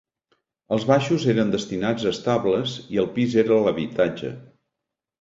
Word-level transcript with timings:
Els 0.77 0.85
baixos 0.91 1.25
eren 1.35 1.53
destinats 1.57 2.07
a 2.07 2.11
estables 2.15 2.75
i 2.97 3.01
el 3.05 3.13
pis 3.21 3.39
era 3.45 3.63
l'habitatge. 3.69 4.37